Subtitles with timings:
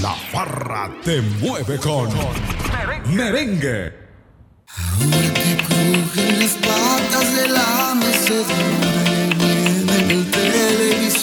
[0.00, 2.08] La farra te mueve con
[3.14, 3.92] merengue.
[4.66, 9.04] Ahora que crujen las patas de la mecedora
[10.08, 11.21] y el televisor.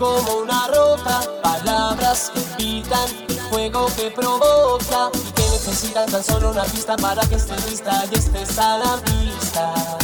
[0.00, 2.82] como una roca, palabras que
[3.28, 8.04] el fuego que provoca y que necesitan tan solo una pista para que esté lista
[8.10, 9.99] y estés a la vista.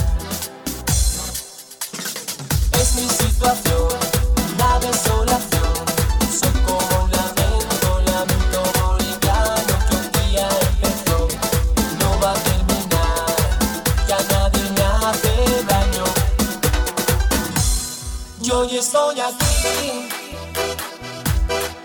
[18.79, 20.09] estoy aquí,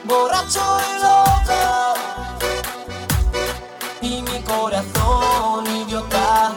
[0.03, 1.93] borracho y loco,
[4.01, 6.51] y mi corazón idiota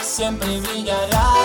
[0.00, 1.35] siempre brillará.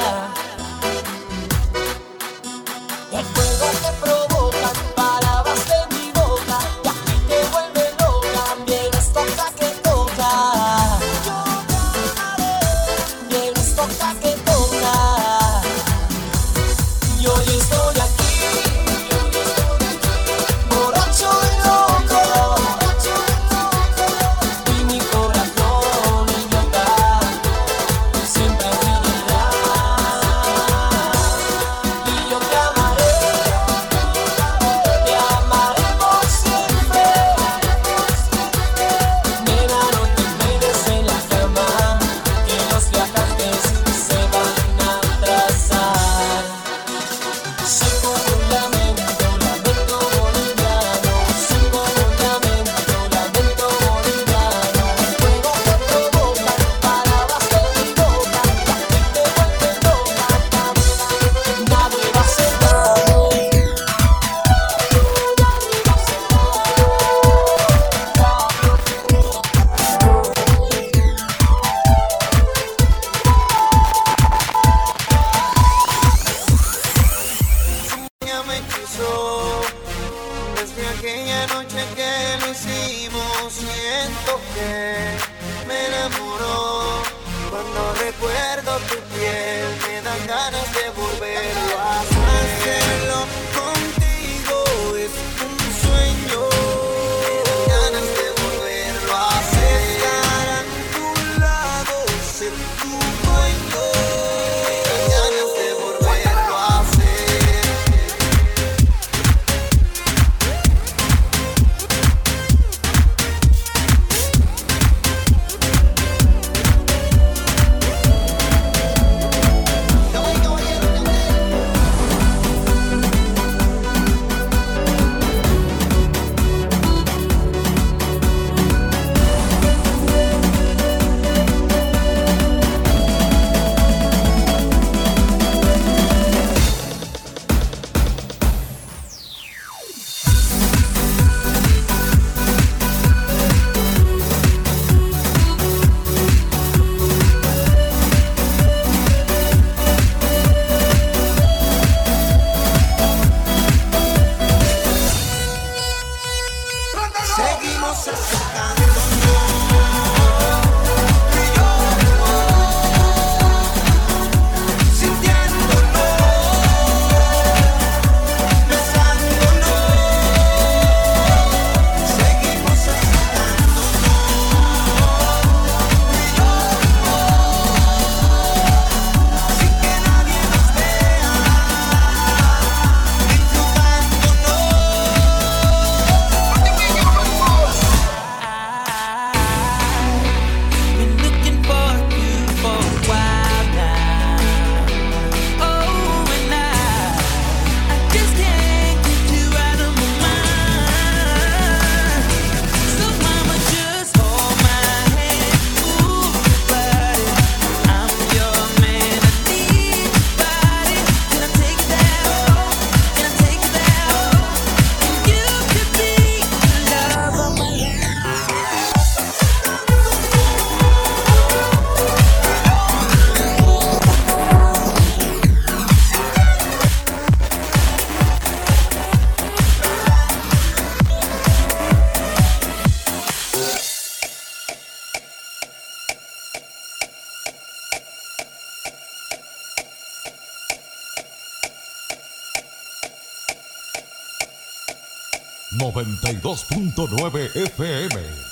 [245.81, 248.50] 92.9 FM.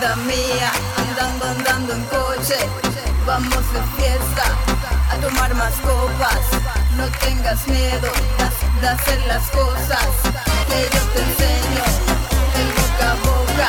[0.00, 2.56] vida mía, andando, andando en coche,
[3.26, 4.44] vamos de fiesta,
[5.10, 6.40] a tomar más copas,
[6.96, 8.08] no tengas miedo
[8.80, 10.08] de, hacer las cosas,
[10.68, 11.84] que yo te enseño,
[12.60, 13.68] el boca a boca,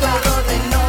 [0.00, 0.81] todo de noche.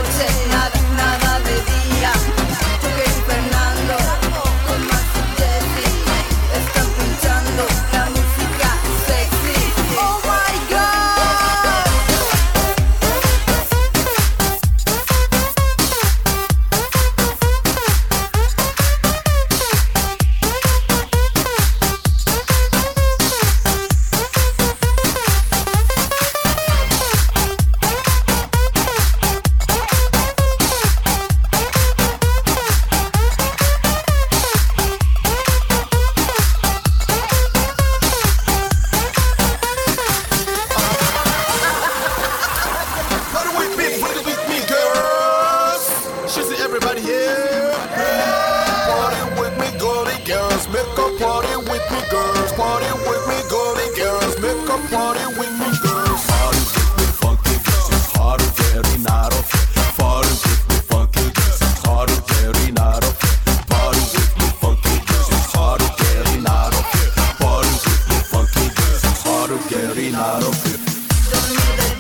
[69.69, 71.92] Get in out of here.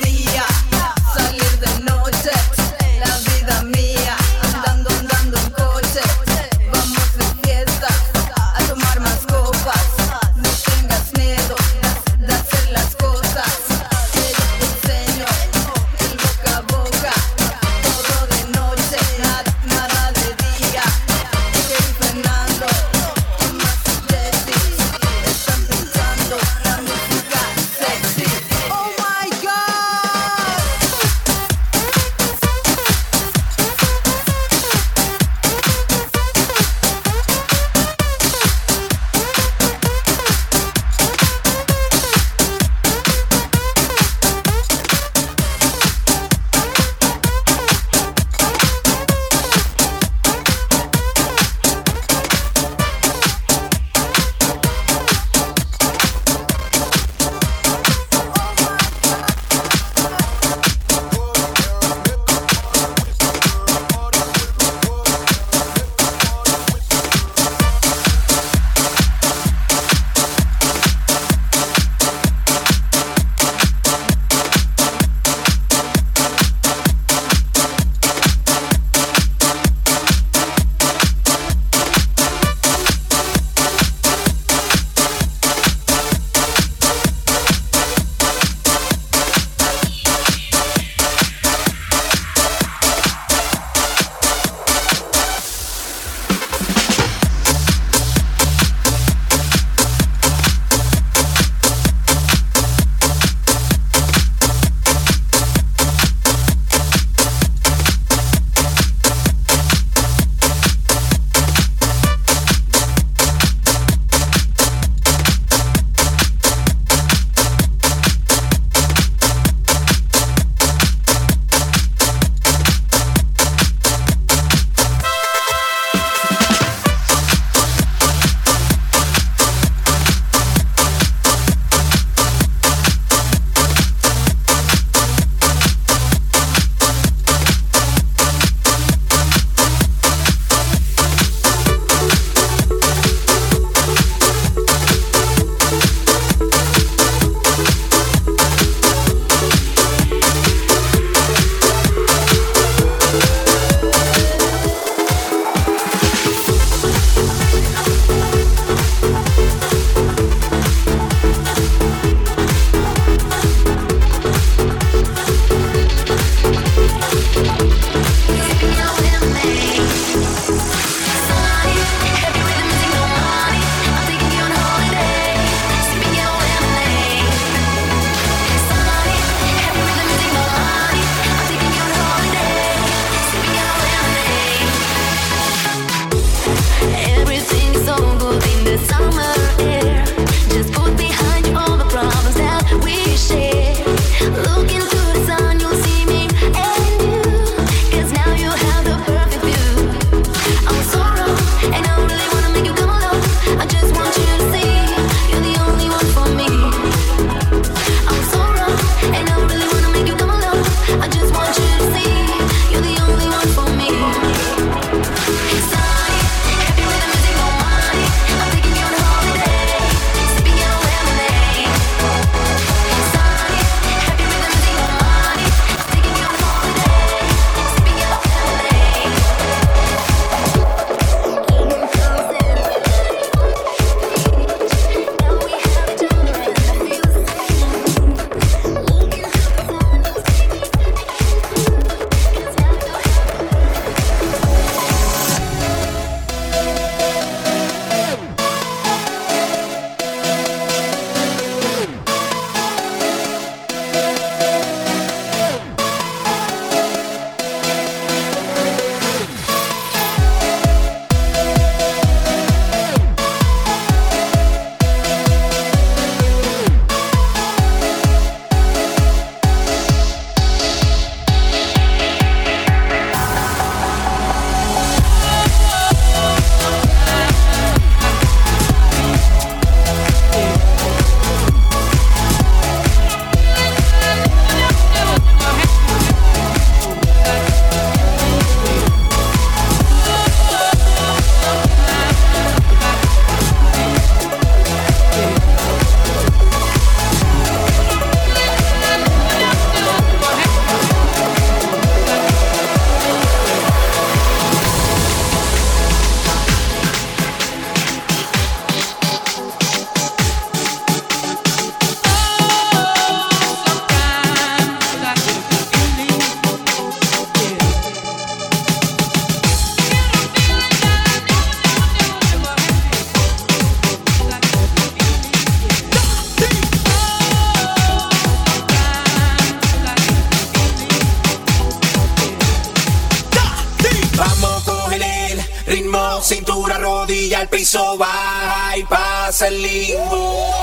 [335.73, 340.53] Ritmo, cintura, rodilla, al piso, baja y pasa el limbo.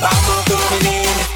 [0.00, 1.27] Vamos con el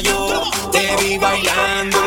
[0.00, 1.97] yo te vi bailando.